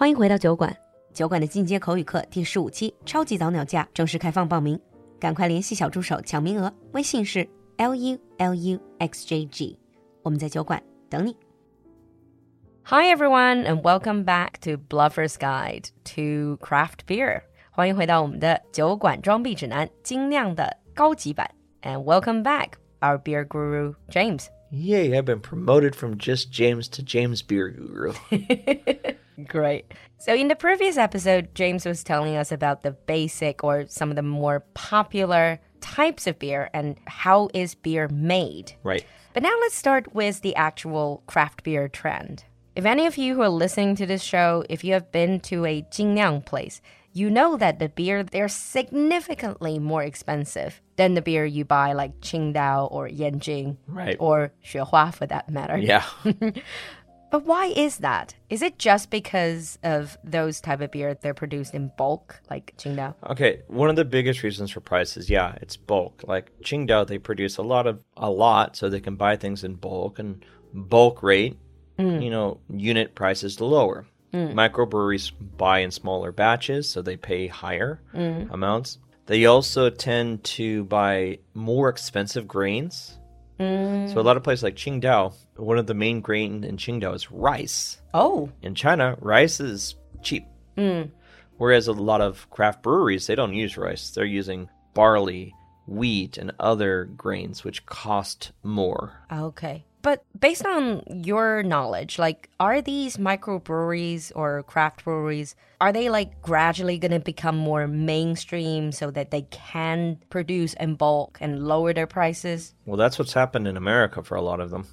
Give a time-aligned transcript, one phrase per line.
[0.00, 0.74] 欢迎回到酒馆，
[1.12, 4.80] 酒馆的进阶口语课第十五期超级早鸟价正式开放报名，
[5.18, 7.46] 赶快联系小助手抢名额，微信是
[7.76, 9.78] l u l u x j g，
[10.22, 11.36] 我们在酒馆等你。
[12.84, 17.42] Hi everyone and welcome back to Bluffer's Guide to Craft Beer。
[17.70, 21.50] 欢迎回到我们的酒馆装逼指南精酿的高级版。
[21.82, 24.46] And welcome back our beer guru James.
[24.70, 28.14] Yay, I've been promoted from just James to James Beer Guru.
[29.46, 29.92] Great.
[30.18, 34.16] So, in the previous episode, James was telling us about the basic or some of
[34.16, 38.74] the more popular types of beer and how is beer made.
[38.84, 39.04] Right.
[39.32, 42.44] But now let's start with the actual craft beer trend.
[42.76, 45.64] If any of you who are listening to this show, if you have been to
[45.66, 46.80] a Jingniang place,
[47.12, 52.20] you know that the beer they're significantly more expensive than the beer you buy like
[52.20, 54.16] Qingdao or Yanjing Right.
[54.20, 55.76] or Xuehua for that matter.
[55.76, 56.04] Yeah.
[57.32, 58.34] But why is that?
[58.48, 63.14] Is it just because of those type of beer they're produced in bulk like Qingdao?
[63.30, 66.24] okay, one of the biggest reasons for price is yeah, it's bulk.
[66.26, 69.74] Like Qingdao, they produce a lot of a lot so they can buy things in
[69.76, 71.56] bulk and bulk rate,
[72.00, 72.24] Mm.
[72.24, 74.06] you know, unit prices lower.
[74.32, 74.54] Mm.
[74.54, 78.50] Microbreweries buy in smaller batches, so they pay higher mm.
[78.52, 78.98] amounts.
[79.26, 83.16] They also tend to buy more expensive grains.
[83.58, 87.30] So a lot of places like Qingdao, one of the main grain in Qingdao is
[87.30, 88.00] rice.
[88.14, 90.46] Oh, In China, rice is cheap.
[91.58, 94.12] Whereas a lot of craft breweries, they don't use rice.
[94.12, 95.54] They're using barley,
[95.86, 99.12] wheat, and other grains, which cost more.
[99.28, 99.84] Ah, okay.
[100.02, 106.42] But based on your knowledge, like are these microbreweries or craft breweries are they like
[106.42, 111.92] gradually going to become more mainstream so that they can produce in bulk and lower
[111.94, 112.74] their prices?
[112.84, 114.86] Well, that's what's happened in America for a lot of them,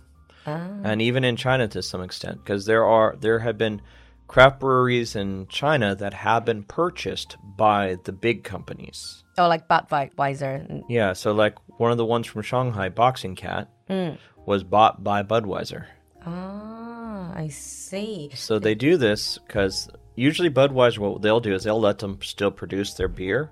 [0.46, 0.68] ah.
[0.84, 3.82] and even in China to some extent, because there are there have been
[4.28, 9.24] craft breweries in China that have been purchased by the big companies.
[9.38, 10.84] Oh, like Budweiser.
[10.90, 14.12] Yeah, so like one of the ones from Shanghai, Boxing Cat, hmm.
[14.48, 15.86] Was bought by Budweiser.
[16.26, 18.32] Ah, I see.
[18.34, 22.50] So they do this because usually Budweiser, what they'll do is they'll let them still
[22.50, 23.52] produce their beer,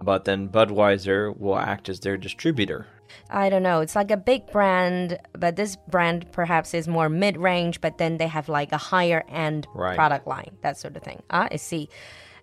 [0.00, 2.86] but then Budweiser will act as their distributor.
[3.28, 3.80] I don't know.
[3.80, 8.18] It's like a big brand, but this brand perhaps is more mid range, but then
[8.18, 9.96] they have like a higher end Right.
[9.96, 11.22] product line, that sort of thing.
[11.30, 11.88] Ah, I see.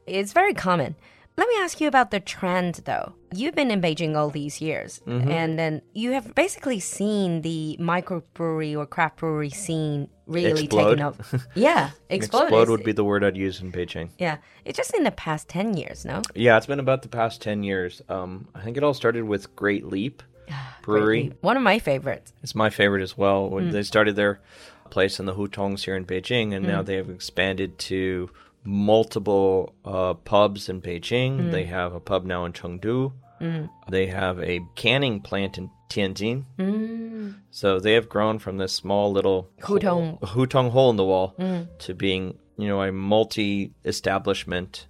[0.06, 0.96] It's very common.
[1.38, 3.14] Let me ask you about the trend though.
[3.32, 5.30] You've been in Beijing all these years, mm-hmm.
[5.30, 10.96] and then you have basically seen the microbrewery or craft brewery scene really Explode.
[10.96, 11.22] taking up.
[11.54, 12.44] Yeah, explode.
[12.44, 14.10] Explode would be the word I'd use in Beijing.
[14.18, 16.24] Yeah, it's just in the past 10 years, no?
[16.34, 18.02] Yeah, it's been about the past 10 years.
[18.10, 20.24] Um, I think it all started with Great Leap
[20.82, 21.34] Brewery.
[21.42, 22.34] One of my favorites.
[22.42, 23.48] It's my favorite as well.
[23.48, 23.72] When mm.
[23.72, 24.40] they started their
[24.90, 26.86] place in the Hutongs here in Beijing, and now mm.
[26.86, 28.32] they have expanded to
[28.68, 31.40] multiple uh, pubs in Beijing.
[31.40, 31.52] Mm.
[31.52, 33.14] They have a pub now in Chengdu.
[33.40, 33.70] Mm.
[33.90, 36.44] They have a canning plant in Tianjin.
[36.60, 37.36] Mm.
[37.50, 40.20] So they have grown from this small little Hutong.
[40.20, 41.34] Hutong hole in the wall
[41.80, 44.88] to being, you know, a multi-establishment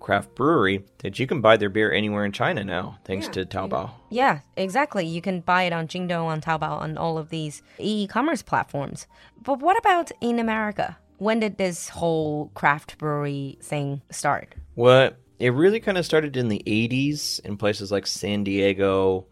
[0.00, 3.90] craft brewery that you can buy their beer anywhere in China now, thanks to Taobao.
[4.08, 5.04] Yeah, exactly.
[5.04, 9.06] You can buy it on Jingdong, on Taobao, on all of these e-commerce platforms.
[9.42, 10.96] But what about in America?
[11.20, 14.54] When did this whole craft brewery thing start?
[14.74, 19.26] Well, it really kind of started in the 80s in places like San Diego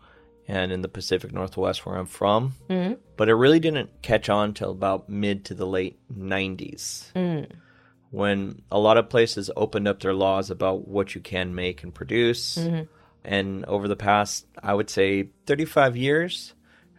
[0.47, 2.53] and in the Pacific Northwest where I'm from.
[2.69, 2.94] Mm-hmm.
[3.16, 7.47] But it really didn't catch on till about mid to the late 90s.
[8.10, 11.94] When a lot of places opened up their laws about what you can make and
[11.94, 12.59] produce.
[13.25, 16.53] And over the past, I would say, 35 years,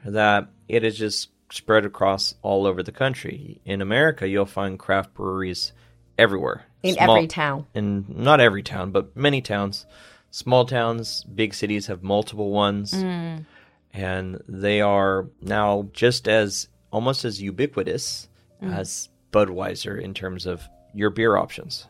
[0.04, 3.60] that it has just spread across all over the country.
[3.66, 5.74] In America, you'll find craft breweries
[6.18, 6.66] everywhere.
[6.84, 7.66] In Small- every town.
[7.74, 9.86] in not every town, but many towns.
[10.32, 12.94] Small towns, big cities have multiple ones.
[12.94, 13.46] Mm.
[13.94, 18.28] And they are now just as almost as ubiquitous
[18.62, 18.74] mm.
[18.74, 21.88] as Budweiser in terms of your beer options.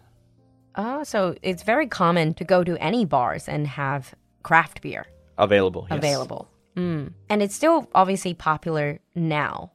[0.75, 4.13] Oh, so it's very common to go to any bars and have
[4.43, 5.05] craft beer
[5.37, 5.87] Available.
[5.89, 5.97] yes.
[5.97, 6.49] available.
[6.79, 7.13] Mm.
[7.29, 9.73] And it's still obviously popular now.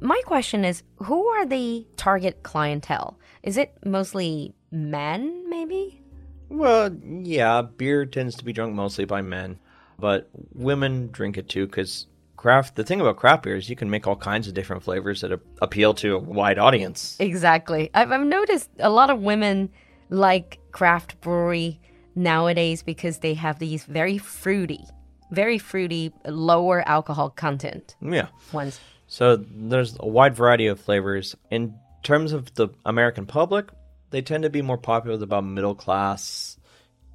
[0.00, 3.18] My question is who are the target clientele?
[3.42, 6.00] Is it mostly men, maybe?
[6.48, 9.58] Well, yeah, beer tends to be drunk mostly by men,
[9.98, 12.06] but women drink it too because
[12.36, 12.76] craft.
[12.76, 15.32] The thing about craft beer is you can make all kinds of different flavors that
[15.32, 17.16] a- appeal to a wide audience.
[17.18, 17.90] Exactly.
[17.92, 19.70] I've, I've noticed a lot of women
[20.08, 21.80] like craft brewery
[22.14, 24.84] nowadays because they have these very fruity,
[25.30, 28.28] very fruity, lower alcohol content Yeah.
[28.52, 28.80] ones.
[29.06, 31.36] So there's a wide variety of flavors.
[31.50, 33.68] In terms of the American public,
[34.10, 36.58] they tend to be more popular with about middle class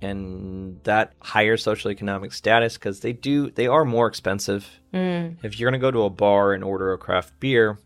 [0.01, 4.67] and that higher social economic status because they do they are more expensive.
[4.93, 5.37] Mm.
[5.43, 7.79] If you're going to go to a bar and order a craft beer,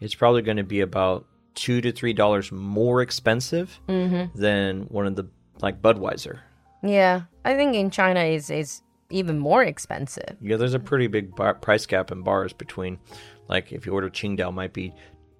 [0.00, 4.38] it's probably going to be about two to three dollars more expensive mm-hmm.
[4.38, 5.26] than one of the
[5.60, 6.40] like Budweiser.
[6.82, 8.82] Yeah, I think in China is is
[9.14, 10.36] even more expensive.
[10.40, 12.98] Yeah, there's a pretty big bar- price gap in bars between,
[13.48, 14.92] like if you order Qingdao, might be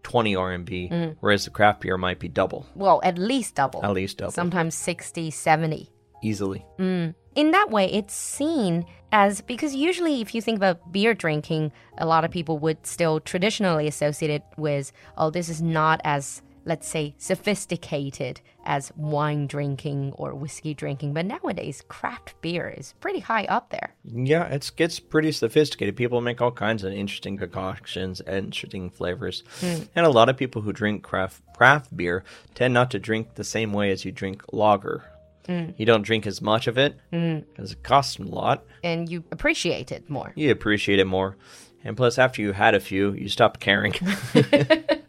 [0.05, 1.17] 20 RMB, mm.
[1.21, 2.67] whereas the craft beer might be double.
[2.75, 3.85] Well, at least double.
[3.85, 4.33] At least double.
[4.33, 5.91] Sometimes 60, 70.
[6.23, 6.65] Easily.
[6.79, 7.15] Mm.
[7.35, 12.07] In that way, it's seen as because usually, if you think about beer drinking, a
[12.07, 16.89] lot of people would still traditionally associate it with, oh, this is not as let's
[16.89, 21.13] say, sophisticated as wine drinking or whiskey drinking.
[21.13, 23.95] But nowadays, craft beer is pretty high up there.
[24.05, 25.97] Yeah, it gets pretty sophisticated.
[25.97, 29.43] People make all kinds of interesting concoctions, interesting flavors.
[29.61, 29.89] Mm.
[29.95, 32.25] And a lot of people who drink craft craft beer
[32.55, 35.05] tend not to drink the same way as you drink lager.
[35.49, 35.75] Mm.
[35.77, 37.73] You don't drink as much of it because mm.
[37.73, 38.65] it costs a lot.
[38.83, 40.33] And you appreciate it more.
[40.35, 41.37] You appreciate it more.
[41.85, 43.93] And plus, after you had a few, you stop caring.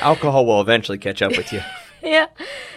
[0.00, 1.60] Alcohol will eventually catch up with you.
[2.02, 2.26] yeah.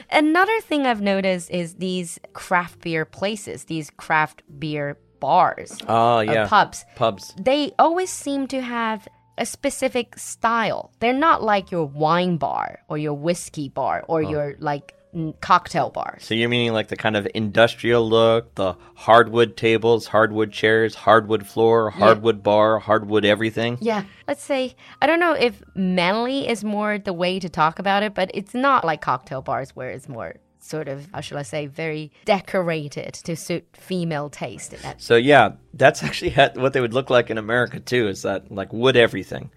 [0.10, 5.78] Another thing I've noticed is these craft beer places, these craft beer bars.
[5.88, 6.48] Oh, yeah.
[6.48, 6.84] pubs.
[6.96, 7.34] Pubs.
[7.40, 9.08] They always seem to have
[9.38, 10.92] a specific style.
[11.00, 14.30] They're not like your wine bar or your whiskey bar or oh.
[14.30, 14.94] your like
[15.42, 16.24] cocktail bars.
[16.26, 21.46] So you're meaning like the kind of industrial look, the hardwood tables, hardwood chairs, hardwood
[21.46, 22.44] floor, hardwood yeah.
[22.44, 23.78] bar, hardwood everything?
[23.82, 24.04] Yeah.
[24.28, 28.14] Let's say, I don't know if manly is more the way to talk about it,
[28.14, 31.66] but it's not like cocktail bars where it's more sort of, how shall I say,
[31.66, 34.76] very decorated to suit female taste.
[34.98, 38.72] So yeah, that's actually what they would look like in America too, is that like
[38.72, 39.52] wood everything.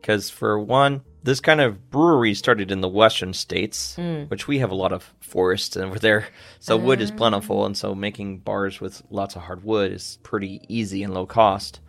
[0.00, 4.28] Because for one, this kind of brewery started in the western states, mm.
[4.30, 6.28] which we have a lot of forests over there.
[6.60, 6.78] So uh.
[6.78, 11.02] wood is plentiful, and so making bars with lots of hard wood is pretty easy
[11.02, 11.80] and low cost.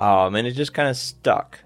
[0.00, 1.60] Um, and it just kind of stuck.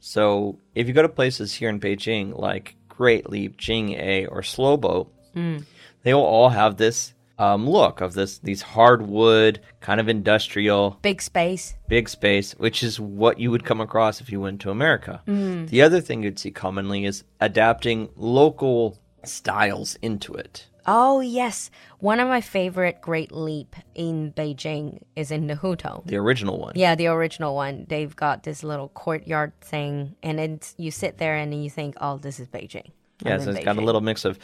[0.00, 4.76] So if you go to places here in Beijing like Great Leap, Jing-A, or Slow
[4.76, 5.64] Boat, mm.
[6.02, 11.20] they will all have this um, look of this these hardwood kind of industrial big
[11.20, 11.74] space.
[11.88, 15.22] Big space which is what you would come across if you went to america.
[15.26, 15.68] Mm.
[15.68, 20.66] the other thing you'd see commonly is adapting local styles into it.
[20.86, 21.70] Oh yes.
[21.98, 26.04] One of my favorite great leap in beijing is in the Hutong.
[26.06, 26.72] the original one.
[26.76, 27.86] Yeah the original one.
[27.88, 32.18] They've got this little courtyard thing and it's you sit there and you think oh
[32.18, 32.90] this is beijing.
[33.24, 33.64] Yeah so it's beijing.
[33.64, 34.38] got a little mix of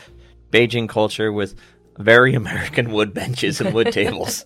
[0.50, 1.54] beijing culture with
[2.00, 4.44] very American wood benches and wood tables.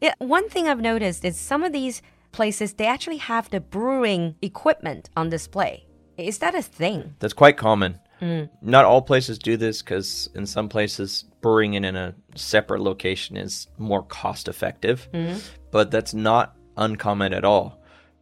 [0.00, 2.02] Yeah, one thing I've noticed is some of these
[2.32, 5.86] places they actually have the brewing equipment on display.
[6.16, 7.14] Is that a thing?
[7.20, 8.00] That's quite common.
[8.20, 8.50] Mm.
[8.60, 13.36] Not all places do this because in some places brewing it in a separate location
[13.36, 15.40] is more cost effective, mm.
[15.70, 17.80] but that's not uncommon at all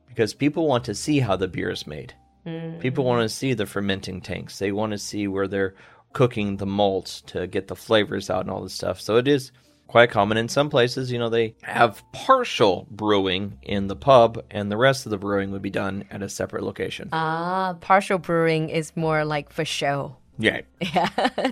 [0.08, 2.14] because people want to see how the beer is made.
[2.46, 2.80] Mm.
[2.80, 4.58] People want to see the fermenting tanks.
[4.58, 5.74] They want to see where they're
[6.16, 8.98] cooking the malts to get the flavors out and all this stuff.
[8.98, 9.52] So it is
[9.86, 11.12] quite common in some places.
[11.12, 15.50] You know, they have partial brewing in the pub, and the rest of the brewing
[15.50, 17.10] would be done at a separate location.
[17.12, 20.16] Ah, partial brewing is more like for show.
[20.38, 20.62] Yeah.
[20.80, 21.08] Yeah,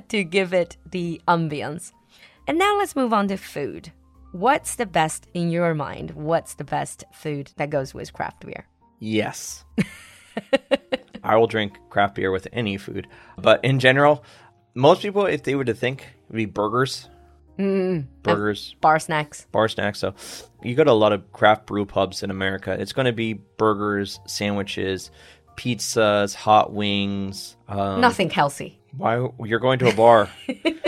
[0.09, 1.93] to give it the ambience.
[2.49, 3.93] And now let's move on to food.
[4.33, 6.13] What's the best in your mind?
[6.13, 8.67] What's the best food that goes with craft beer?
[8.99, 9.67] Yes.
[11.23, 13.09] I will drink craft beer with any food.
[13.37, 14.25] But in general,
[14.75, 17.09] most people, if they were to think, would be burgers.
[17.59, 20.01] Mm, burgers, bar snacks, bar snacks.
[20.01, 20.15] So
[20.63, 22.77] you go to a lot of craft brew pubs in America.
[22.79, 25.13] It's going to be burgers, sandwiches,
[25.57, 27.57] pizzas, hot wings.
[27.69, 28.81] Um, Nothing healthy.
[28.97, 30.31] Why you're going to a bar?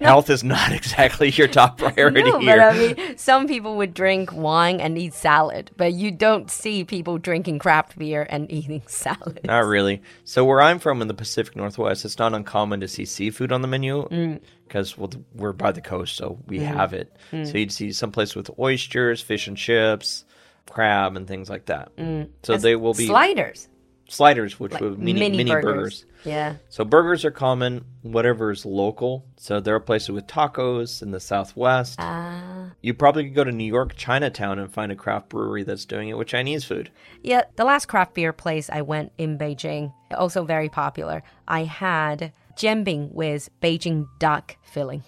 [0.00, 2.56] Health is not exactly your top priority no, here.
[2.56, 6.84] But I mean, some people would drink wine and eat salad, but you don't see
[6.84, 9.40] people drinking craft beer and eating salad.
[9.44, 10.02] Not really.
[10.24, 13.62] So where I'm from in the Pacific Northwest, it's not uncommon to see seafood on
[13.62, 14.98] the menu because mm.
[14.98, 16.66] well, we're by the coast, so we mm.
[16.66, 17.14] have it.
[17.32, 17.50] Mm.
[17.50, 20.24] So you'd see some place with oysters, fish and chips,
[20.68, 21.94] crab, and things like that.
[21.96, 22.28] Mm.
[22.42, 23.68] So As they will be sliders
[24.08, 25.64] sliders, which like would mini, mini, mini burgers.
[25.64, 26.04] burgers.
[26.26, 26.56] Yeah.
[26.68, 29.24] So burgers are common, whatever is local.
[29.36, 32.00] So there are places with tacos in the Southwest.
[32.00, 35.84] Uh, you probably could go to New York, Chinatown, and find a craft brewery that's
[35.84, 36.90] doing it with Chinese food.
[37.22, 41.22] Yeah, the last craft beer place I went in Beijing, also very popular.
[41.46, 45.04] I had jianbing with Beijing duck filling.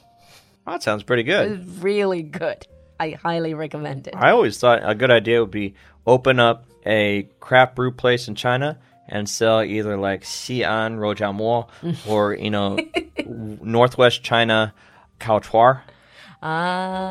[0.66, 1.46] Oh, that sounds pretty good.
[1.46, 2.66] It was really good.
[3.00, 4.14] I highly recommend it.
[4.16, 5.75] I always thought a good idea would be
[6.06, 11.68] open up a craft brew place in China and sell either like Xi'an Roujiamo
[12.08, 12.78] or, you know,
[13.26, 14.74] Northwest China
[15.20, 15.80] Kaochuar.
[16.42, 16.46] Uh,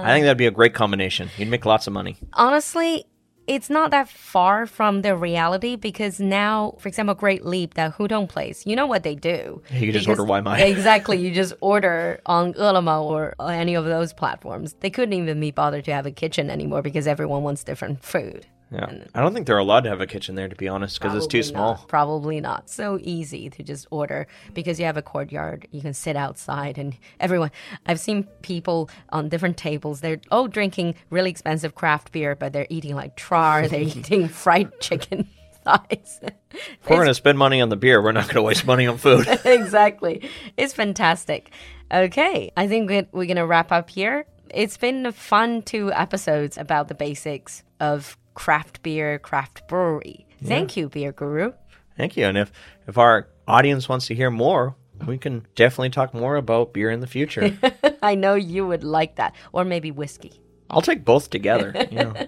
[0.06, 1.30] I think that'd be a great combination.
[1.38, 2.18] You'd make lots of money.
[2.34, 3.06] honestly,
[3.46, 8.27] it's not that far from the reality because now, for example, Great Leap, that Hutong
[8.27, 9.62] place, you know what they do.
[9.72, 10.60] You just Because- order Waimai.
[10.70, 11.18] exactly.
[11.18, 14.74] You just order on Ele.me or any of those platforms.
[14.82, 18.46] They couldn't even be bothered to have a kitchen anymore because everyone wants different food.
[18.72, 19.06] Yeah.
[19.16, 21.28] I don't think they're allowed to have a kitchen there, to be honest, because it's
[21.28, 21.76] too small.
[21.76, 21.88] not.
[21.88, 22.70] Probably not.
[22.70, 25.68] So easy to just order because you have a courtyard.
[25.72, 27.52] You can sit outside and everyone.
[27.86, 30.02] I've seen people on different tables.
[30.02, 33.68] They're all drinking really expensive craft beer, but they're eating like char.
[33.70, 35.30] They're eating fried chicken
[35.64, 36.20] thighs.
[36.52, 38.86] If we're going to spend money on the beer, we're not going to waste money
[38.86, 39.28] on food.
[39.46, 40.30] exactly.
[40.58, 41.52] It's fantastic.
[41.94, 44.26] Okay, I think we- we're going to wrap up here.
[44.54, 50.27] It's been a fun two episodes about the basics of craft beer, craft brewery.
[50.44, 51.53] Thank you, Beer Guru.
[51.98, 52.25] Thank you.
[52.25, 52.51] And if,
[52.86, 54.75] if our audience wants to hear more,
[55.08, 57.58] we can definitely talk more about beer in the future.
[58.03, 59.34] I know you would like that.
[59.53, 60.39] Or maybe whiskey.
[60.70, 61.74] I'll take both together.
[61.91, 62.13] You know.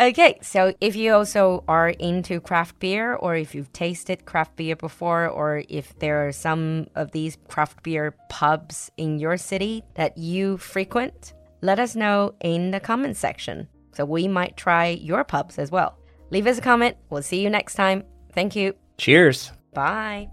[0.00, 4.76] Okay, so if you also are into craft beer, or if you've tasted craft beer
[4.76, 10.16] before, or if there are some of these craft beer pubs in your city that
[10.16, 11.32] you frequent,
[11.62, 13.66] let us know in the comment section.
[13.98, 15.94] So we might try your pubs as well.
[16.30, 16.94] Leave us a comment.
[17.10, 18.04] We'll see you next time.
[18.32, 18.74] Thank you.
[18.96, 19.48] Cheers.
[19.74, 20.28] Bye.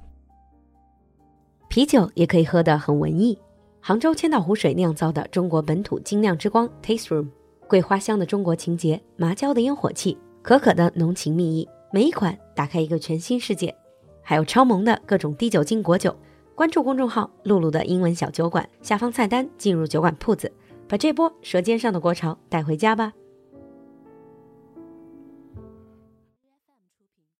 [1.68, 3.40] 啤酒也可以喝得很文艺。
[3.82, 7.30] 杭州千岛湖水酿造的中国本土精酿之光 Taste Room，
[7.68, 13.76] 桂花香的中国情节，麻椒的烟火气，可可的浓情蜜意，每一款打开一个全新世界。
[14.22, 16.16] 还有超萌的各种低酒精果酒。
[16.54, 20.54] 关注公众号“露露的英文小酒馆”，下方菜单进入酒馆铺子，
[20.88, 23.12] 把这波舌尖上的国潮带回家吧。